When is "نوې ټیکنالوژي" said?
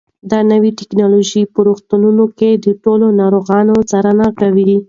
0.51-1.41